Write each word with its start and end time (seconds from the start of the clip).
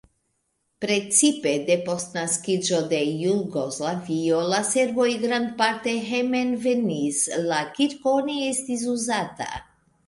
Precipe 0.85 1.51
depost 1.67 2.17
naskiĝo 2.19 2.79
de 2.95 3.01
Jugoslavio 3.25 4.41
la 4.55 4.63
serboj 4.71 5.07
grandparte 5.27 5.95
hejmenvenis, 6.09 7.23
la 7.53 7.63
kirko 7.79 8.17
ne 8.33 8.41
estis 8.53 8.91
uzata. 8.99 9.51